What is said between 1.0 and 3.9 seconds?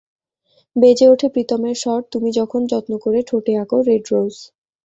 ওঠে প্রিতমের স্বর, তুমি যখন যত্ন করে ঠোঁটে আঁকো